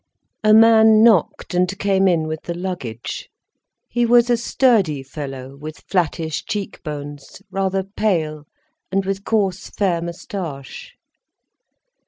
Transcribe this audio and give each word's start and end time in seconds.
A 0.43 0.51
man 0.51 1.03
knocked 1.03 1.53
and 1.53 1.77
came 1.77 2.07
in 2.07 2.25
with 2.25 2.41
the 2.41 2.55
luggage. 2.55 3.29
He 3.87 4.03
was 4.03 4.31
a 4.31 4.35
sturdy 4.37 5.03
fellow 5.03 5.55
with 5.55 5.83
flattish 5.87 6.43
cheek 6.45 6.81
bones, 6.81 7.43
rather 7.51 7.83
pale, 7.83 8.45
and 8.91 9.05
with 9.05 9.23
coarse 9.23 9.69
fair 9.69 10.01
moustache. 10.01 10.95